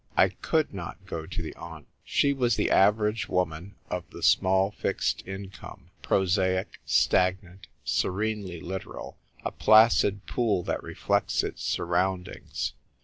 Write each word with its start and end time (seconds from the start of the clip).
I 0.17 0.29
could 0.29 0.73
not 0.73 1.05
go 1.05 1.27
to 1.27 1.41
the 1.43 1.53
aunt. 1.55 1.85
She 2.03 2.33
was 2.33 2.55
the 2.55 2.71
average 2.71 3.29
woman 3.29 3.75
of 3.87 4.09
the 4.09 4.23
small 4.23 4.71
fixed 4.71 5.21
income; 5.27 5.91
prosaic, 6.01 6.79
stagnant, 6.87 7.67
serenely 7.83 8.61
literal; 8.61 9.19
a 9.45 9.51
placid 9.51 10.25
pool 10.25 10.63
that 10.63 10.81
reflects 10.81 11.43
its 11.43 11.61
surroundings. 11.63 12.73